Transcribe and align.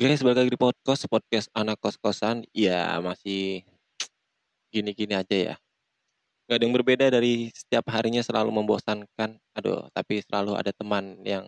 Guys, 0.00 0.24
balik 0.24 0.48
lagi 0.48 0.52
di 0.56 0.56
podcast, 0.56 1.04
podcast 1.12 1.52
anak 1.52 1.76
kos-kosan. 1.76 2.48
Ya, 2.56 2.96
masih 3.04 3.68
gini-gini 4.72 5.12
aja 5.12 5.36
ya. 5.36 5.54
Gak 6.48 6.56
ada 6.56 6.64
yang 6.64 6.72
berbeda 6.72 7.12
dari 7.12 7.52
setiap 7.52 7.84
harinya 7.92 8.24
selalu 8.24 8.48
membosankan. 8.48 9.36
Aduh, 9.52 9.92
tapi 9.92 10.24
selalu 10.24 10.56
ada 10.56 10.72
teman 10.72 11.20
yang 11.20 11.44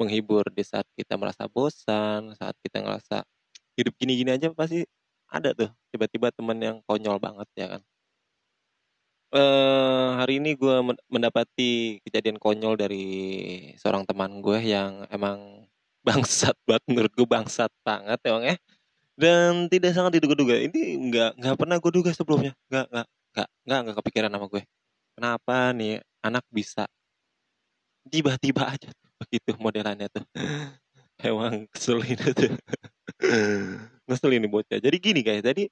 menghibur 0.00 0.48
di 0.48 0.64
saat 0.64 0.88
kita 0.96 1.20
merasa 1.20 1.44
bosan, 1.44 2.32
saat 2.40 2.56
kita 2.64 2.80
ngerasa 2.80 3.20
hidup 3.76 3.92
gini-gini 4.00 4.32
aja 4.32 4.48
pasti 4.56 4.88
ada 5.28 5.52
tuh. 5.52 5.68
Tiba-tiba 5.92 6.32
teman 6.32 6.56
yang 6.64 6.80
konyol 6.88 7.20
banget 7.20 7.48
ya 7.52 7.66
kan. 7.68 7.82
Eh, 9.28 10.08
hari 10.24 10.40
ini 10.40 10.56
gue 10.56 10.76
mendapati 11.12 12.00
kejadian 12.00 12.40
konyol 12.40 12.80
dari 12.80 13.04
seorang 13.76 14.08
teman 14.08 14.40
gue 14.40 14.56
yang 14.72 15.04
emang 15.12 15.68
bangsat 16.04 16.54
banget 16.68 16.84
menurut 16.86 17.12
gue 17.16 17.26
bangsat 17.26 17.72
banget 17.80 18.20
emang 18.28 18.44
ya. 18.44 18.56
Dan 19.14 19.72
tidak 19.72 19.96
sangat 19.96 20.20
diduga-duga. 20.20 20.60
Ini 20.60 21.00
nggak 21.08 21.30
nggak 21.40 21.56
pernah 21.56 21.76
gue 21.80 21.92
duga 21.94 22.10
sebelumnya. 22.12 22.52
Nggak 22.68 22.86
nggak 22.92 23.06
nggak 23.34 23.48
nggak 23.64 23.78
nggak 23.80 23.96
kepikiran 24.04 24.30
sama 24.30 24.46
gue. 24.52 24.62
Kenapa 25.14 25.56
nih 25.72 25.94
anak 26.20 26.44
bisa 26.52 26.84
tiba-tiba 28.12 28.68
aja 28.68 28.90
begitu 29.16 29.56
modelannya 29.56 30.12
tuh? 30.12 30.24
Emang 31.24 31.64
keselin 31.72 32.18
tuh 32.20 32.52
ngeselin 34.06 34.40
nih 34.44 34.50
bocah. 34.52 34.78
Jadi 34.78 34.96
gini 35.00 35.20
guys. 35.24 35.40
Jadi 35.40 35.70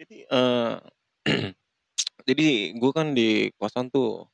jadi 0.00 0.16
uh, 0.32 0.80
jadi 2.28 2.72
gue 2.72 2.90
kan 2.94 3.12
di 3.12 3.52
kosan 3.60 3.92
tuh 3.92 4.26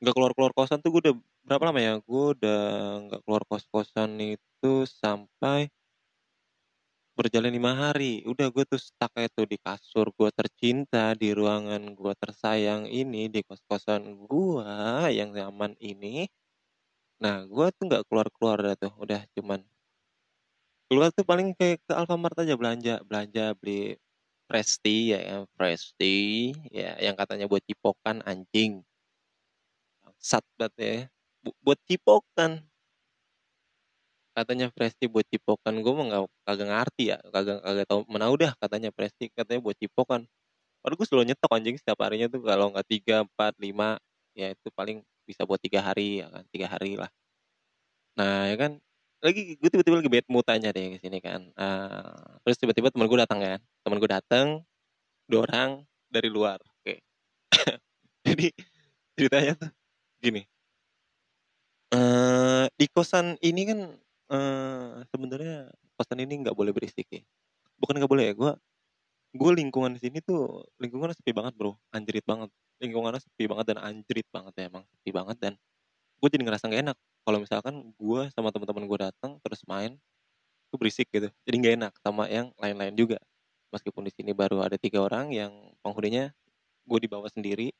nggak 0.00 0.14
keluar 0.16 0.32
keluar 0.36 0.52
kosan 0.56 0.80
tuh 0.80 0.90
gue 0.96 1.02
udah 1.10 1.16
berapa 1.46 1.64
lama 1.68 1.80
ya? 1.80 1.94
Gue 2.00 2.24
udah 2.36 2.60
nggak 3.08 3.20
keluar 3.24 3.42
kos 3.48 3.64
kosan 3.68 4.16
itu 4.20 4.72
sampai 4.88 5.68
berjalan 7.18 7.52
lima 7.52 7.72
hari. 7.76 8.24
Udah 8.24 8.48
gue 8.48 8.64
tuh 8.64 8.80
stuck 8.80 9.12
itu 9.20 9.42
di 9.44 9.56
kasur 9.60 10.08
gue 10.16 10.30
tercinta 10.32 11.12
di 11.12 11.36
ruangan 11.36 11.92
gue 11.92 12.12
tersayang 12.16 12.88
ini 12.88 13.28
di 13.28 13.40
kos 13.44 13.60
kosan 13.68 14.02
gue 14.24 14.72
yang 15.12 15.30
nyaman 15.36 15.76
ini. 15.80 16.28
Nah 17.20 17.44
gue 17.44 17.66
tuh 17.76 17.84
nggak 17.88 18.04
keluar 18.08 18.28
keluar 18.32 18.58
dah 18.64 18.74
tuh 18.80 18.92
udah 18.96 19.20
cuman 19.36 19.60
keluar 20.90 21.14
tuh 21.14 21.22
paling 21.22 21.54
kayak 21.54 21.78
ke 21.86 21.92
Alfamart 21.94 22.34
aja 22.42 22.54
belanja 22.58 22.94
belanja 23.06 23.54
beli 23.60 23.94
Presti 24.50 25.14
ya, 25.14 25.20
ya 25.22 25.36
Presti 25.54 26.50
ya 26.74 26.98
yang 26.98 27.14
katanya 27.14 27.46
buat 27.46 27.62
cipokan 27.62 28.18
anjing 28.26 28.82
sat 30.20 30.44
banget 30.60 30.74
ya 30.76 30.94
buat 31.64 31.78
cipokan. 31.88 32.60
Katanya 34.30 34.70
Presti 34.70 35.10
buat 35.10 35.26
cipokan. 35.26 35.82
Gue 35.82 35.92
mah 35.96 36.04
nggak 36.06 36.22
kagak 36.46 36.68
ngerti 36.70 37.04
ya. 37.12 37.18
Kagak 37.28 37.58
kagak 37.64 37.86
tahu 37.88 38.00
mana 38.06 38.30
udah 38.30 38.52
katanya 38.60 38.90
Presti. 38.94 39.32
Katanya 39.32 39.60
buat 39.60 39.76
cipokan. 39.76 40.24
Padahal 40.80 40.96
gue 40.96 41.06
selalu 41.08 41.24
nyetok 41.34 41.50
anjing 41.52 41.76
setiap 41.76 41.98
harinya 42.06 42.28
tuh. 42.30 42.40
Kalau 42.44 42.72
nggak 42.72 42.86
tiga 42.88 43.26
empat 43.26 43.52
lima 43.60 43.98
ya 44.32 44.54
itu 44.54 44.68
paling 44.72 45.02
bisa 45.26 45.42
buat 45.44 45.60
tiga 45.60 45.82
hari 45.82 46.22
ya 46.24 46.26
kan. 46.30 46.44
Tiga 46.52 46.66
hari 46.70 46.94
lah. 46.96 47.10
Nah 48.16 48.48
ya 48.48 48.56
kan. 48.56 48.78
Lagi 49.20 49.60
gue 49.60 49.68
tiba-tiba 49.68 50.00
lagi 50.00 50.08
bad 50.08 50.26
mood 50.32 50.46
aja 50.48 50.68
deh 50.72 50.96
ke 50.96 50.98
sini 51.02 51.20
kan. 51.20 51.44
Uh, 51.52 52.40
terus 52.46 52.56
tiba-tiba 52.56 52.88
teman 52.88 53.04
gue 53.10 53.18
datang 53.20 53.40
kan. 53.42 53.60
Teman 53.84 53.98
gue 54.00 54.08
datang 54.08 54.46
dua 55.28 55.44
orang 55.44 55.84
dari 56.08 56.32
luar. 56.32 56.56
Oke. 56.80 56.96
Okay. 56.96 56.98
jadi 58.30 58.46
ceritanya 59.18 59.52
tuh 59.60 59.79
gini. 60.20 60.44
Uh, 61.90 62.70
di 62.78 62.86
kosan 62.86 63.34
ini 63.42 63.66
kan 63.66 63.80
uh, 64.30 65.02
sebenarnya 65.10 65.66
kosan 65.98 66.22
ini 66.22 66.46
nggak 66.46 66.54
boleh 66.54 66.70
berisik 66.70 67.10
ya 67.10 67.18
bukan 67.80 67.98
nggak 67.98 68.12
boleh 68.12 68.24
ya 68.30 68.34
gue 68.36 68.52
gue 69.30 69.50
lingkungan 69.56 69.96
di 69.96 70.00
sini 70.02 70.18
tuh 70.20 70.66
lingkungannya 70.82 71.14
sepi 71.14 71.30
banget 71.30 71.54
bro. 71.54 71.78
Anjrit 71.94 72.26
banget. 72.26 72.50
Lingkungannya 72.82 73.22
sepi 73.22 73.46
banget 73.46 73.74
dan 73.74 73.78
anjrit 73.78 74.26
banget 74.34 74.52
ya 74.58 74.64
emang 74.66 74.82
sepi 74.90 75.10
banget 75.14 75.36
dan 75.38 75.52
gue 76.20 76.28
jadi 76.28 76.42
ngerasa 76.44 76.66
gak 76.66 76.82
enak. 76.90 76.98
Kalau 77.22 77.38
misalkan 77.38 77.74
gue 77.94 78.22
sama 78.34 78.50
teman-teman 78.50 78.84
gue 78.90 78.98
datang 78.98 79.38
terus 79.38 79.62
main 79.70 79.94
itu 80.70 80.74
berisik 80.74 81.06
gitu. 81.14 81.30
Jadi 81.46 81.56
nggak 81.62 81.74
enak 81.78 81.92
sama 82.02 82.26
yang 82.26 82.50
lain-lain 82.58 82.94
juga. 82.98 83.18
Meskipun 83.70 84.06
di 84.06 84.12
sini 84.14 84.34
baru 84.34 84.66
ada 84.66 84.74
tiga 84.74 85.02
orang 85.06 85.30
yang 85.30 85.52
penghuninya 85.78 86.34
gue 86.90 86.98
dibawa 86.98 87.30
sendiri. 87.30 87.70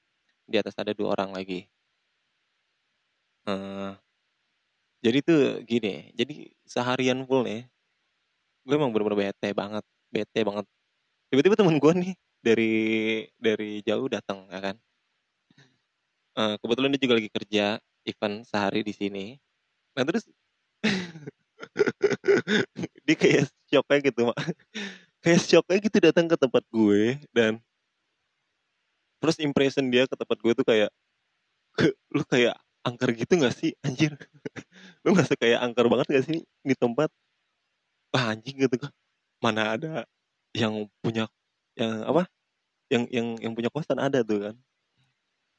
Di 0.47 0.57
atas 0.59 0.79
ada 0.79 0.95
dua 0.95 1.19
orang 1.19 1.35
lagi 1.35 1.67
uh, 3.49 3.97
jadi 5.01 5.19
tuh 5.25 5.65
gini 5.65 6.13
jadi 6.13 6.53
seharian 6.69 7.25
full 7.25 7.47
nih 7.47 7.65
gue 8.69 8.75
emang 8.77 8.93
bener-bener 8.93 9.33
bete 9.33 9.49
banget 9.57 9.85
bete 10.11 10.41
banget. 10.43 10.67
Tiba-tiba 11.31 11.55
temen 11.55 11.79
gue 11.79 11.93
nih 11.95 12.13
dari 12.43 12.75
dari 13.39 13.71
jauh 13.87 14.11
datang 14.11 14.51
ya 14.51 14.61
kan? 14.61 14.77
Uh, 16.35 16.55
kebetulan 16.63 16.91
dia 16.95 17.03
juga 17.03 17.15
lagi 17.19 17.31
kerja 17.31 17.65
event 18.07 18.37
sehari 18.47 18.81
di 18.83 18.95
sini. 18.95 19.27
Nah 19.95 20.03
terus 20.03 20.27
dia 23.07 23.17
kayak 23.17 23.47
shocknya 23.71 23.99
gitu 24.11 24.21
mak. 24.29 24.39
Kayak 25.23 25.41
shocknya 25.47 25.79
gitu 25.79 25.97
datang 26.03 26.27
ke 26.27 26.37
tempat 26.37 26.65
gue 26.69 27.17
dan 27.31 27.63
terus 29.21 29.37
impression 29.39 29.87
dia 29.93 30.09
ke 30.09 30.17
tempat 30.17 30.39
gue 30.41 30.53
tuh 30.57 30.67
kayak 30.67 30.91
lu 32.15 32.25
kayak 32.27 32.57
angker 32.87 33.11
gitu 33.17 33.33
gak 33.41 33.55
sih? 33.57 33.73
Anjir. 33.85 34.17
Lu 35.05 35.13
ngerasa 35.13 35.37
kayak 35.37 35.61
angker 35.65 35.87
banget 35.89 36.07
gak 36.21 36.25
sih 36.29 36.39
di 36.65 36.75
tempat? 36.77 37.09
Wah 38.11 38.35
anjing 38.35 38.59
gitu 38.59 38.77
kan 38.81 38.93
mana 39.41 39.75
ada 39.75 40.05
yang 40.53 40.87
punya 41.01 41.27
yang 41.75 42.05
apa? 42.05 42.29
Yang 42.93 43.05
yang 43.11 43.27
yang 43.41 43.53
punya 43.57 43.71
kosan 43.73 43.99
ada 43.99 44.21
tuh 44.21 44.51
kan. 44.51 44.57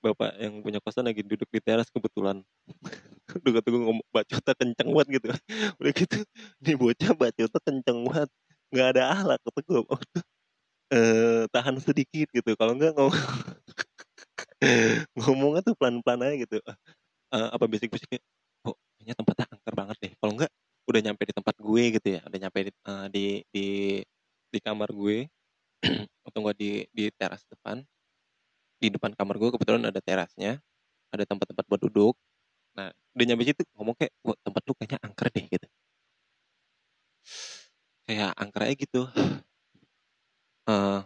Bapak 0.02 0.34
yang 0.42 0.66
punya 0.66 0.80
kosan 0.82 1.06
lagi 1.06 1.22
duduk 1.26 1.50
di 1.50 1.62
teras 1.62 1.90
kebetulan. 1.90 2.42
Udah 3.42 3.52
kata 3.62 3.68
gue 3.70 3.82
ngomong 3.82 4.08
bacota 4.14 4.52
kenceng 4.58 4.90
banget 4.94 5.08
gitu. 5.22 5.28
Udah 5.82 5.92
gitu 5.94 6.18
nih 6.62 6.76
bocah 6.78 7.12
bacota 7.18 7.58
kenceng 7.66 8.00
banget. 8.06 8.30
Nggak 8.72 8.88
ada 8.98 9.04
ahlak 9.14 9.40
kata 9.46 9.60
gue 9.66 9.80
oh, 9.82 10.02
eh, 10.94 11.44
tahan 11.50 11.76
sedikit 11.82 12.28
gitu. 12.34 12.52
Kalau 12.58 12.78
enggak 12.78 12.94
ngomong 12.98 13.18
ngomongnya 15.18 15.62
tuh 15.66 15.76
pelan-pelan 15.78 16.22
aja 16.22 16.36
gitu 16.46 16.58
uh, 17.32 17.50
apa 17.56 17.66
bisik-bisiknya 17.68 18.20
oh 18.68 18.76
kayaknya 19.00 19.16
tempatnya 19.18 19.46
angker 19.50 19.74
banget 19.74 19.98
deh. 20.04 20.12
Kalau 20.20 20.32
enggak 20.36 20.52
udah 20.90 21.02
nyampe 21.02 21.24
di 21.24 21.34
tempat 21.34 21.56
gue 21.58 21.84
gitu 21.98 22.08
ya. 22.20 22.22
Udah 22.28 22.40
nyampe 22.48 22.60
di 22.68 22.72
uh, 22.86 23.06
di, 23.10 23.26
di 23.50 23.68
di 24.52 24.60
kamar 24.60 24.90
gue. 24.92 25.28
Atau 26.28 26.40
enggak 26.44 26.58
di 26.60 26.86
di 26.92 27.04
teras 27.16 27.44
depan. 27.48 27.82
Di 28.82 28.88
depan 28.92 29.12
kamar 29.16 29.36
gue 29.40 29.50
kebetulan 29.56 29.84
ada 29.88 30.00
terasnya. 30.04 30.60
Ada 31.12 31.24
tempat-tempat 31.28 31.66
buat 31.68 31.82
duduk. 31.82 32.16
Nah 32.78 32.92
udah 33.16 33.26
nyampe 33.28 33.44
situ 33.48 33.62
ngomong 33.76 33.96
kayak 34.00 34.14
Wah, 34.24 34.38
tempat 34.44 34.62
lu 34.68 34.74
kayaknya 34.78 35.00
angker 35.04 35.28
deh 35.32 35.46
gitu. 35.48 35.68
Kayak 38.08 38.32
angker 38.36 38.62
aja 38.68 38.76
gitu. 38.76 39.02
Uh, 40.70 41.02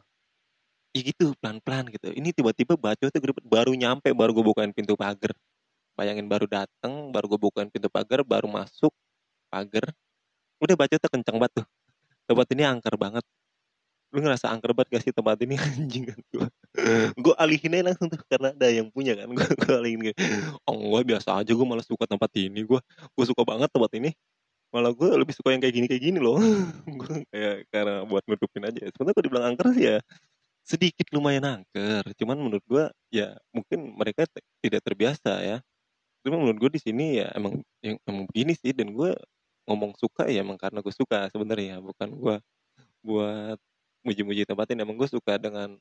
ya 0.96 1.02
gitu 1.03 1.35
pelan-pelan 1.44 1.91
gitu. 1.91 2.08
Ini 2.16 2.31
tiba-tiba 2.31 2.80
baca 2.80 3.03
tuh 3.03 3.19
baru 3.44 3.72
nyampe 3.75 4.12
baru 4.16 4.31
gue 4.31 4.46
bukain 4.46 4.72
pintu 4.72 4.96
pagar 4.96 5.35
bayangin 5.96 6.28
baru 6.28 6.46
dateng 6.46 7.10
baru 7.10 7.36
gue 7.36 7.40
bukain 7.40 7.72
pintu 7.72 7.88
pagar 7.88 8.22
baru 8.22 8.52
masuk 8.52 8.92
pagar. 9.50 9.88
Udah 10.60 10.76
baca 10.76 10.96
tuh 11.00 11.12
kenceng 11.12 11.40
banget 11.40 11.64
tuh. 11.64 11.68
Tempat 12.28 12.48
ini 12.52 12.64
angker 12.68 12.96
banget. 13.00 13.24
Lu 14.12 14.20
ngerasa 14.24 14.52
angker 14.52 14.72
banget 14.76 15.00
gak 15.00 15.04
sih 15.08 15.14
tempat 15.16 15.40
ini 15.44 15.56
anjing? 15.66 16.12
Kan 16.12 16.20
gue 16.32 16.48
gue 17.16 17.34
alihin 17.40 17.72
aja 17.80 17.84
langsung 17.92 18.08
tuh 18.12 18.20
karena 18.28 18.52
ada 18.52 18.68
yang 18.68 18.88
punya 18.92 19.16
kan. 19.16 19.32
Gue 19.32 19.74
alihin 19.76 20.00
kayak 20.12 20.18
oh 20.68 20.76
gue 20.76 21.02
biasa 21.16 21.40
aja 21.40 21.52
gue 21.52 21.68
malah 21.68 21.86
suka 21.88 22.04
tempat 22.08 22.32
ini 22.36 22.68
gue 22.68 22.80
gue 23.16 23.26
suka 23.26 23.42
banget 23.48 23.72
tempat 23.72 23.92
ini. 23.96 24.12
Malah 24.76 24.92
gue 24.92 25.08
lebih 25.08 25.32
suka 25.32 25.56
yang 25.56 25.64
kayak 25.64 25.76
gini 25.76 25.88
kayak 25.88 26.04
gini 26.04 26.20
loh. 26.20 26.36
Gue 27.00 27.24
kayak 27.32 27.72
karena 27.72 28.03
buat 28.03 28.28
nutupin 28.28 28.68
aja. 28.68 28.91
Sebenarnya 28.91 29.16
kalau 29.16 29.24
dibilang 29.24 29.46
angker 29.56 29.68
sih 29.72 29.88
ya 29.88 29.98
sedikit 30.66 31.08
lumayan 31.16 31.46
angker. 31.46 32.03
Cuman 32.20 32.36
menurut 32.41 32.66
gue 32.68 32.84
ya 33.14 33.40
mungkin 33.56 33.96
mereka 33.96 34.28
tidak 34.59 34.82
terbiasa 34.84 35.32
ya 35.46 35.58
cuma 36.26 36.36
menurut 36.42 36.58
gue 36.58 36.72
di 36.78 36.82
sini 36.82 37.22
ya 37.22 37.30
emang 37.38 37.62
yang 37.86 37.96
emang 38.10 38.26
begini 38.30 38.54
sih 38.58 38.74
dan 38.74 38.90
gue 38.98 39.14
ngomong 39.70 39.94
suka 39.98 40.26
ya 40.30 40.42
emang 40.46 40.58
karena 40.58 40.80
gue 40.82 40.94
suka 40.94 41.30
sebenarnya. 41.34 41.82
Bukan 41.82 42.10
gue 42.18 42.36
buat 43.06 43.60
muji-muji 44.06 44.44
tempat 44.50 44.68
ini 44.74 44.82
emang 44.86 44.98
gue 45.00 45.10
suka 45.10 45.38
dengan 45.42 45.78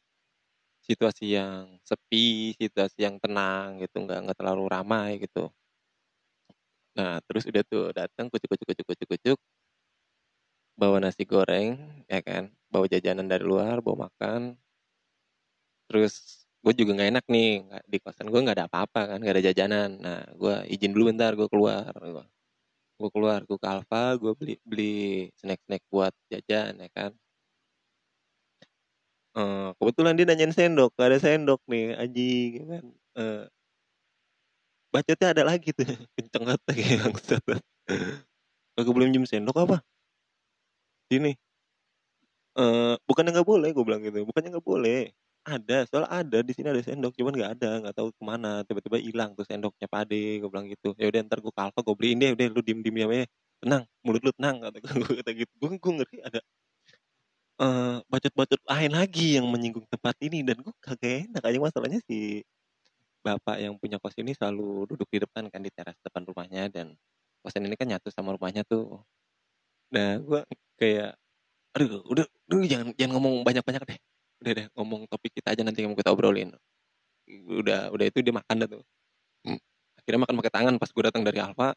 situasi 0.85 1.37
yang 1.39 1.81
sepi 1.85 2.53
situasi 2.61 3.07
yang 3.07 3.17
tenang 3.23 3.81
gitu 3.83 3.97
nggak 4.05 4.19
nggak 4.29 4.39
terlalu 4.41 4.65
ramai 4.71 5.11
gitu. 5.23 5.51
Nah 6.99 7.19
terus 7.27 7.45
udah 7.51 7.63
tuh 7.67 7.91
datang 7.97 8.27
kucuk 8.33 8.49
kucuk 8.55 8.67
kucuk 8.71 8.87
kucuk 8.91 9.09
kucuk 9.19 9.39
bawa 10.75 10.99
nasi 10.99 11.23
goreng 11.23 12.03
ya 12.11 12.19
kan 12.19 12.51
bawa 12.67 12.87
jajanan 12.91 13.27
dari 13.31 13.47
luar 13.47 13.79
bawa 13.83 14.11
makan. 14.11 14.59
Terus 15.89 16.44
gue 16.65 16.73
juga 16.81 16.91
nggak 16.97 17.11
enak 17.13 17.25
nih 17.29 17.49
di 17.93 17.99
kosan 18.01 18.33
gue 18.33 18.41
nggak 18.41 18.57
ada 18.57 18.67
apa-apa 18.73 19.01
kan 19.15 19.19
nggak 19.21 19.35
ada 19.37 19.45
jajanan. 19.53 19.91
Nah 20.01 20.21
gue 20.33 20.55
izin 20.73 20.97
dulu 20.97 21.13
bentar 21.13 21.37
gue 21.37 21.49
keluar. 21.53 21.93
Gue 22.99 23.11
keluar 23.13 23.41
gue 23.45 23.59
ke 23.61 23.69
Alfa 23.69 24.17
gue 24.17 24.33
beli 24.39 24.55
beli 24.65 24.95
snack 25.37 25.61
snack 25.69 25.83
buat 25.93 26.13
jajan 26.33 26.81
ya 26.81 26.89
kan. 26.97 27.13
Uh, 29.35 29.75
kebetulan 29.83 30.15
dia 30.15 30.25
nanyain 30.31 30.55
sendok 30.55 30.95
gak 30.95 31.11
ada 31.11 31.19
sendok 31.21 31.61
nih 31.69 31.93
anjing 32.01 32.51
ya 32.57 32.65
kan. 32.73 32.85
Uh, 33.19 33.45
bacotnya 34.95 35.29
ada 35.35 35.43
lagi 35.45 35.69
tuh 35.77 35.85
kenceng 36.17 36.45
banget 36.49 36.61
kayak 36.73 36.99
bangsat. 37.05 37.43
Aku 38.81 38.91
belum 38.97 39.13
jam 39.13 39.25
sendok 39.29 39.57
apa? 39.69 39.77
Sini. 41.13 41.37
Uh, 42.55 42.95
bukannya 43.05 43.35
nggak 43.35 43.49
boleh 43.51 43.69
gue 43.75 43.85
bilang 43.85 44.03
gitu 44.07 44.23
bukannya 44.23 44.55
nggak 44.55 44.63
boleh 44.63 45.11
ada 45.45 45.85
soal 45.85 46.05
ada 46.09 46.41
di 46.41 46.53
sini 46.57 46.73
ada 46.73 46.81
sendok 46.81 47.13
cuman 47.21 47.33
nggak 47.37 47.51
ada 47.61 47.71
nggak 47.85 47.95
tahu 48.01 48.09
ke 48.17 48.23
mana 48.25 48.65
tiba-tiba 48.65 48.97
hilang 48.97 49.37
tuh 49.37 49.45
sendoknya 49.45 49.87
pade 49.93 50.41
gue 50.41 50.49
bilang 50.49 50.67
gitu. 50.73 50.97
Ya 50.97 51.07
udah 51.13 51.21
ntar 51.29 51.39
gue 51.45 51.53
ke 51.53 51.61
Alfa 51.61 51.81
gue 51.85 51.95
beliin 51.97 52.17
deh 52.21 52.33
udah 52.33 52.47
lu 52.49 52.61
diem 52.65 52.81
diem 52.81 52.97
ya 52.97 53.25
tenang 53.61 53.85
mulut 54.05 54.23
lu 54.25 54.33
tenang 54.37 54.57
kata 54.65 54.77
gue 54.81 54.93
kata 55.21 55.31
gitu. 55.37 55.53
Gue 55.61 55.69
gue 55.77 55.93
ngerti 56.01 56.17
ada 56.25 56.41
uh, 57.61 57.97
bacot-bacot 58.09 58.61
lain 58.65 58.93
lagi 58.97 59.37
yang 59.37 59.47
menyinggung 59.53 59.87
tempat 59.93 60.17
ini 60.25 60.41
dan 60.47 60.57
gue 60.65 60.75
kagak 60.81 61.29
enak 61.29 61.43
aja. 61.45 61.59
Masalahnya 61.61 62.01
si 62.09 62.41
bapak 63.25 63.57
yang 63.61 63.77
punya 63.81 63.97
kos 64.01 64.17
ini 64.21 64.33
selalu 64.37 64.85
duduk 64.93 65.09
di 65.13 65.19
depan 65.25 65.49
kan 65.49 65.61
di 65.65 65.73
teras 65.73 65.97
depan 66.05 66.25
rumahnya 66.29 66.69
dan 66.73 66.93
kosan 67.41 67.65
ini 67.69 67.77
kan 67.77 67.89
nyatu 67.89 68.09
sama 68.09 68.33
rumahnya 68.37 68.65
tuh. 68.65 69.01
Nah 69.93 70.21
gue 70.21 70.41
kayak 70.81 71.17
aduh 71.75 72.01
udah 72.09 72.25
udah 72.49 72.69
jangan 72.71 72.87
jangan 72.95 73.13
ngomong 73.19 73.43
banyak-banyak 73.43 73.83
deh 73.85 73.99
udah 74.45 74.53
deh 74.53 74.67
ngomong 74.77 75.09
topik 75.09 75.33
kita 75.41 75.57
aja 75.57 75.63
nanti 75.65 75.81
mau 75.89 75.97
kita 75.97 76.13
obrolin. 76.13 76.53
Udah 77.49 77.89
udah 77.89 78.05
itu 78.05 78.21
dia 78.21 78.35
makan 78.37 78.57
dah 78.61 78.69
tuh. 78.69 78.85
Hmm. 79.45 79.61
akhirnya 80.01 80.21
makan 80.25 80.37
pakai 80.41 80.53
tangan 80.53 80.75
pas 80.77 80.91
gue 80.93 81.05
datang 81.09 81.23
dari 81.25 81.39
Alfa. 81.41 81.73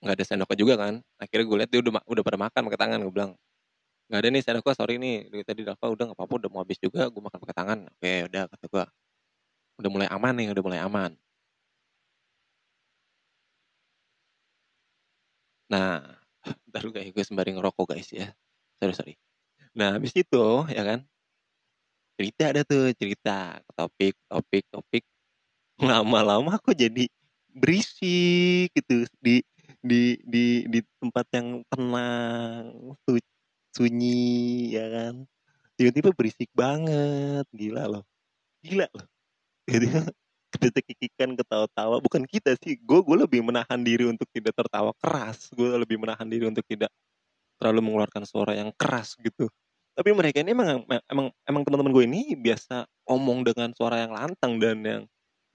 Nggak 0.00 0.14
ada 0.16 0.24
sendoknya 0.24 0.56
juga 0.56 0.74
kan. 0.80 0.94
Akhirnya 1.20 1.44
gue 1.44 1.56
lihat 1.60 1.70
dia 1.72 1.80
udah 1.84 1.92
udah 2.08 2.22
pada 2.24 2.38
makan 2.40 2.60
pakai 2.72 2.80
tangan 2.80 2.98
gue 3.04 3.12
bilang 3.12 3.32
nggak 4.08 4.20
ada 4.22 4.28
nih 4.32 4.42
sendoknya 4.44 4.74
sorry 4.76 4.94
nih. 4.96 5.16
Dari 5.28 5.44
tadi 5.44 5.60
Alfa 5.68 5.86
udah 5.92 6.04
nggak 6.12 6.18
apa-apa 6.18 6.34
udah 6.40 6.48
mau 6.52 6.60
habis 6.64 6.78
juga 6.80 7.12
gue 7.12 7.20
makan 7.20 7.38
pakai 7.44 7.56
tangan. 7.60 7.78
Oke 7.92 8.12
udah 8.32 8.42
kata 8.48 8.64
gue 8.72 8.84
udah 9.84 9.90
mulai 9.92 10.08
aman 10.08 10.32
nih 10.40 10.48
udah 10.56 10.62
mulai 10.64 10.80
aman. 10.80 11.12
Nah 15.68 16.00
baru 16.72 16.88
guys 16.94 17.10
gue 17.12 17.24
sembari 17.26 17.52
ngerokok 17.52 17.84
guys 17.92 18.08
ya. 18.12 18.32
Sorry 18.80 18.94
sorry. 18.96 19.14
Nah 19.76 19.96
habis 20.00 20.12
itu 20.16 20.44
ya 20.72 20.80
kan 20.80 21.04
cerita 22.16 22.42
ada 22.50 22.62
tuh 22.64 22.90
cerita 22.96 23.60
topik 23.76 24.16
topik 24.26 24.64
topik. 24.72 25.04
Lama-lama 25.76 26.56
aku 26.56 26.72
jadi 26.72 27.04
berisik 27.52 28.72
gitu 28.72 29.04
di 29.20 29.44
di 29.84 30.16
di 30.24 30.64
di 30.66 30.80
tempat 31.00 31.26
yang 31.36 31.60
tenang 31.68 32.96
sunyi 33.76 34.72
ya 34.72 34.86
kan. 34.88 35.14
Tiba-tiba 35.76 36.10
berisik 36.16 36.48
banget 36.56 37.44
gila 37.52 37.84
loh 37.86 38.04
gila 38.64 38.88
loh. 38.90 39.06
Jadi 39.68 39.86
kita 40.56 40.80
kikikan 40.80 41.36
ketawa-tawa 41.36 42.00
bukan 42.00 42.24
kita 42.24 42.56
sih 42.64 42.80
gue 42.80 43.00
gue 43.04 43.16
lebih 43.28 43.44
menahan 43.44 43.78
diri 43.84 44.08
untuk 44.08 44.26
tidak 44.32 44.56
tertawa 44.56 44.96
keras. 44.98 45.52
Gue 45.52 45.68
lebih 45.76 46.00
menahan 46.00 46.26
diri 46.26 46.48
untuk 46.48 46.64
tidak 46.64 46.88
terlalu 47.60 47.92
mengeluarkan 47.92 48.24
suara 48.24 48.52
yang 48.56 48.72
keras 48.76 49.16
gitu 49.20 49.48
tapi 49.96 50.10
mereka 50.12 50.44
ini 50.44 50.52
emang 50.52 50.84
emang 51.08 51.26
emang 51.48 51.62
teman-teman 51.64 51.92
gue 51.96 52.04
ini 52.04 52.22
biasa 52.36 52.84
omong 53.08 53.42
dengan 53.48 53.72
suara 53.72 54.04
yang 54.04 54.12
lantang 54.12 54.60
dan 54.62 54.78
yang 54.84 55.02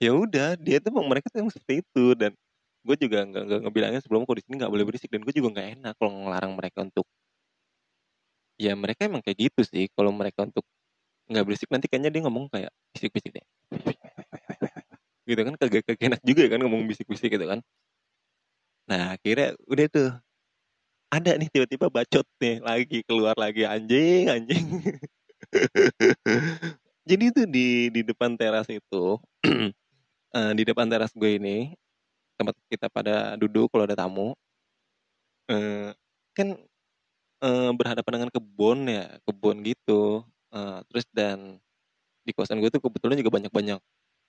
ya 0.01 0.11
udah 0.17 0.57
dia 0.57 0.81
tuh 0.81 0.91
mereka 1.05 1.29
tuh 1.29 1.45
yang 1.45 1.51
seperti 1.53 1.85
itu. 1.85 2.05
Dan 2.17 2.33
gue 2.85 2.95
juga 2.97 3.21
nggak 3.29 3.43
nggak 3.47 3.59
ngebilangnya 3.69 4.01
sebelum 4.03 4.25
kok 4.25 4.37
di 4.41 4.43
sini 4.45 4.55
nggak 4.61 4.73
boleh 4.73 4.85
berisik 4.89 5.09
dan 5.13 5.21
gue 5.21 5.33
juga 5.35 5.49
nggak 5.53 5.67
enak 5.79 5.93
kalau 6.01 6.11
ngelarang 6.25 6.53
mereka 6.57 6.79
untuk 6.81 7.05
ya 8.59 8.73
mereka 8.77 9.07
emang 9.09 9.21
kayak 9.25 9.49
gitu 9.51 9.61
sih. 9.67 9.85
Kalau 9.95 10.11
mereka 10.13 10.45
untuk 10.47 10.63
nggak 11.31 11.45
berisik 11.47 11.69
nanti 11.73 11.87
kayaknya 11.91 12.11
dia 12.13 12.21
ngomong 12.27 12.45
kayak 12.51 12.71
bisik-bisik 12.95 13.31
deh. 13.37 13.45
Gitu 15.29 15.41
kan 15.47 15.53
kagak 15.59 15.83
kagak 15.87 16.01
enak 16.07 16.21
juga 16.25 16.43
kan 16.51 16.59
ngomong 16.63 16.81
bisik-bisik 16.89 17.29
gitu 17.33 17.45
kan. 17.51 17.59
Nah 18.89 19.15
akhirnya 19.15 19.47
udah 19.71 19.85
tuh 19.95 20.09
ada 21.11 21.35
nih 21.35 21.51
tiba-tiba 21.51 21.91
bacot 21.91 22.23
nih 22.39 22.63
lagi 22.63 23.03
keluar 23.03 23.35
lagi 23.35 23.67
anjing 23.67 24.31
anjing. 24.31 24.65
Jadi 27.09 27.23
itu 27.27 27.41
di 27.43 27.91
di 27.91 28.01
depan 28.07 28.39
teras 28.39 28.71
itu 28.71 29.19
uh, 30.31 30.51
di 30.57 30.63
depan 30.63 30.87
teras 30.87 31.11
gue 31.11 31.35
ini 31.35 31.75
tempat 32.39 32.55
kita 32.71 32.87
pada 32.87 33.35
duduk 33.35 33.67
kalau 33.69 33.83
ada 33.83 33.99
tamu 33.99 34.31
uh, 35.51 35.91
kan 36.31 36.55
uh, 37.43 37.71
berhadapan 37.75 38.11
dengan 38.23 38.31
kebun 38.31 38.79
ya 38.87 39.05
kebun 39.27 39.61
gitu. 39.67 40.23
Terus 40.91 41.07
dan 41.15 41.63
di 42.27 42.31
kosan 42.35 42.59
gue 42.59 42.67
tuh 42.67 42.83
kebetulan 42.83 43.15
juga 43.15 43.39
banyak-banyak 43.39 43.79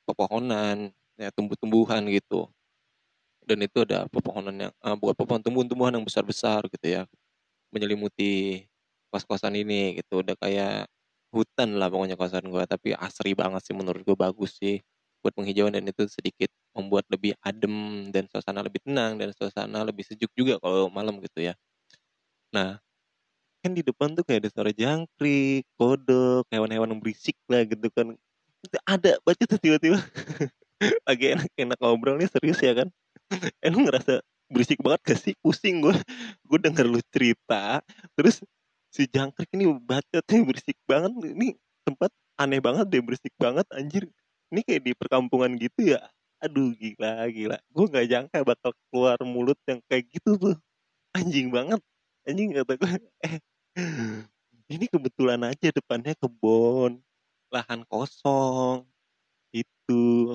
pepohonan 0.06 0.94
ya 1.18 1.34
tumbuh-tumbuhan 1.34 2.06
gitu 2.14 2.46
dan 3.42 3.58
itu 3.62 3.82
ada 3.82 4.06
pepohonan 4.06 4.68
yang 4.68 4.72
uh, 4.82 4.94
bukan 4.94 5.14
pepohonan 5.18 5.42
tumbuhan-tumbuhan 5.44 5.92
yang 5.98 6.06
besar-besar 6.06 6.62
gitu 6.70 6.86
ya. 6.86 7.02
Menyelimuti 7.74 8.64
kos-kosan 9.10 9.58
ini 9.58 9.98
gitu. 9.98 10.22
Udah 10.22 10.38
kayak 10.38 10.86
hutan 11.32 11.80
lah 11.80 11.88
pokoknya 11.88 12.16
kosan 12.20 12.44
gue 12.52 12.64
tapi 12.68 12.92
asri 12.94 13.32
banget 13.32 13.62
sih 13.64 13.74
menurut 13.76 14.02
gue 14.06 14.16
bagus 14.16 14.58
sih. 14.58 14.78
Buat 15.22 15.38
penghijauan 15.38 15.74
dan 15.74 15.86
itu 15.86 16.06
sedikit 16.10 16.50
membuat 16.74 17.06
lebih 17.10 17.34
adem 17.42 18.08
dan 18.10 18.26
suasana 18.30 18.62
lebih 18.64 18.82
tenang 18.82 19.18
dan 19.20 19.30
suasana 19.34 19.86
lebih 19.86 20.02
sejuk 20.06 20.30
juga 20.34 20.58
kalau 20.62 20.90
malam 20.90 21.18
gitu 21.22 21.42
ya. 21.42 21.54
Nah 22.54 22.78
kan 23.62 23.72
di 23.78 23.82
depan 23.86 24.18
tuh 24.18 24.26
kayak 24.26 24.46
ada 24.46 24.50
suara 24.50 24.70
jangkrik 24.74 25.62
kodok 25.78 26.50
hewan-hewan 26.50 26.90
yang 26.94 27.00
berisik 27.02 27.38
lah 27.46 27.62
gitu 27.66 27.86
kan. 27.94 28.14
Ada 28.86 29.18
baca 29.22 29.44
tuh 29.46 29.58
tiba-tiba 29.58 29.98
lagi 31.08 31.34
enak-enak 31.34 31.78
ngobrol 31.78 32.18
nih 32.18 32.30
serius 32.30 32.58
ya 32.62 32.74
kan 32.74 32.90
eh 33.64 33.72
ngerasa 33.72 34.20
berisik 34.52 34.80
banget 34.84 35.00
gak 35.12 35.20
sih? 35.20 35.34
Pusing 35.40 35.84
gue 35.84 35.96
gue 36.48 36.58
denger 36.60 36.86
lu 36.88 37.00
cerita 37.12 37.80
terus 38.16 38.44
si 38.92 39.08
jangkrik 39.08 39.48
ini 39.56 39.72
bacotnya 39.80 40.38
berisik 40.48 40.78
banget. 40.84 41.12
Ini 41.32 41.56
tempat 41.88 42.10
aneh 42.40 42.60
banget 42.60 42.86
deh 42.92 43.02
berisik 43.02 43.34
banget 43.40 43.66
anjir. 43.72 44.04
Ini 44.52 44.60
kayak 44.66 44.82
di 44.84 44.92
perkampungan 44.92 45.56
gitu 45.56 45.96
ya? 45.96 46.00
Aduh 46.44 46.74
gila 46.76 47.26
gila. 47.32 47.56
Gue 47.72 47.84
nggak 47.88 48.06
jangka 48.10 48.38
bakal 48.44 48.70
keluar 48.92 49.18
mulut 49.24 49.58
yang 49.68 49.80
kayak 49.88 50.10
gitu 50.12 50.36
tuh. 50.36 50.56
Anjing 51.16 51.48
banget. 51.52 51.80
Anjing 52.28 52.52
kata 52.54 52.72
gue 52.76 52.90
eh 53.26 53.36
ini 54.72 54.86
kebetulan 54.88 55.40
aja 55.44 55.68
depannya 55.72 56.16
kebun 56.16 57.00
lahan 57.52 57.84
kosong 57.88 58.88
itu 59.52 60.32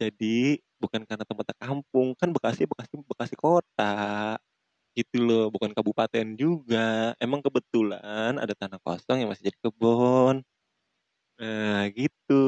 jadi 0.00 0.60
bukan 0.82 1.02
karena 1.08 1.24
tempatnya 1.24 1.56
kampung 1.60 2.12
kan 2.20 2.28
Bekasi 2.34 2.68
Bekasi 2.68 2.94
Bekasi 3.00 3.34
kota. 3.38 4.36
Gitu 4.96 5.16
loh 5.20 5.52
bukan 5.54 5.72
kabupaten 5.76 6.26
juga. 6.40 7.12
Emang 7.20 7.40
kebetulan 7.44 8.36
ada 8.40 8.54
tanah 8.56 8.80
kosong 8.84 9.20
yang 9.24 9.30
masih 9.32 9.52
jadi 9.52 9.58
kebun 9.64 10.44
nah 11.40 11.84
gitu. 11.92 12.42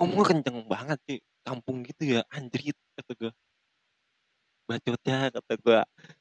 Omongnya 0.00 0.26
kenceng 0.32 0.58
banget 0.72 0.98
sih 1.08 1.18
kampung 1.44 1.76
gitu 1.88 2.02
ya 2.16 2.20
anjrit 2.32 2.76
kata 2.96 3.12
gue 3.20 3.32
bacotnya 4.68 5.16
kata 5.34 5.52
gue 5.58 5.78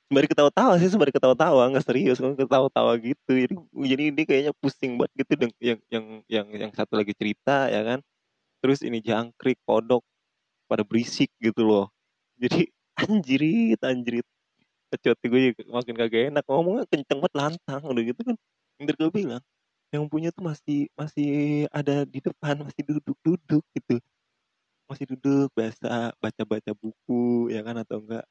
sembari 0.09 0.27
ketawa-tawa 0.31 0.73
sih 0.81 0.89
sembari 0.89 1.11
ketawa-tawa 1.13 1.69
nggak 1.69 1.85
serius 1.85 2.17
kan 2.17 2.33
ketawa-tawa 2.33 2.97
gitu. 2.97 3.31
Jadi 3.35 3.53
jadi 3.93 4.03
ini 4.09 4.21
kayaknya 4.25 4.53
pusing 4.57 4.97
banget 4.97 5.13
gitu 5.21 5.33
yang 5.61 5.79
yang 5.93 6.05
yang 6.25 6.47
yang 6.67 6.71
satu 6.73 6.97
lagi 6.97 7.13
cerita 7.13 7.69
ya 7.69 7.81
kan 7.85 7.99
terus 8.61 8.79
ini 8.83 8.99
jangkrik 9.03 9.59
kodok 9.67 10.03
pada 10.69 10.83
berisik 10.85 11.31
gitu 11.41 11.65
loh. 11.65 11.85
Jadi 12.39 12.69
anjirit 13.03 13.79
anjirit 13.83 14.27
kecuali 14.93 15.25
gue 15.27 15.41
makin 15.69 15.95
kagak 15.97 16.23
enak. 16.33 16.43
Ngomongnya 16.47 16.85
kenceng 16.89 17.19
banget 17.23 17.35
lantang 17.37 17.81
udah 17.85 18.03
gitu 18.05 18.21
kan. 18.25 18.35
Tadi 18.79 18.93
gue 18.95 19.11
bilang 19.11 19.43
yang 19.89 20.05
punya 20.05 20.29
tuh 20.29 20.45
masih 20.45 20.85
masih 20.93 21.29
ada 21.73 22.05
di 22.05 22.19
depan 22.21 22.61
masih 22.61 22.81
duduk-duduk 22.85 23.63
gitu. 23.73 23.97
Masih 24.89 25.05
duduk 25.15 25.49
biasa 25.57 26.13
baca-baca 26.21 26.71
buku 26.77 27.49
ya 27.53 27.61
kan 27.65 27.77
atau 27.81 28.01
enggak 28.03 28.25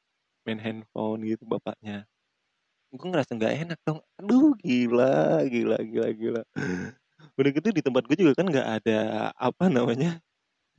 main 0.47 0.59
handphone 0.59 1.21
gitu 1.27 1.43
bapaknya. 1.47 2.07
Gue 2.93 3.07
ngerasa 3.09 3.35
nggak 3.37 3.55
enak 3.67 3.79
dong. 3.85 3.99
Aduh 4.19 4.55
gila 4.61 5.43
gila 5.47 5.77
gila 5.83 6.09
gila 6.15 6.41
udah 7.39 7.49
gitu 7.55 7.69
di 7.71 7.81
tempat 7.83 8.03
gue 8.07 8.17
juga 8.19 8.33
kan 8.39 8.47
nggak 8.47 8.67
ada 8.81 8.99
apa 9.35 9.65
namanya 9.71 10.19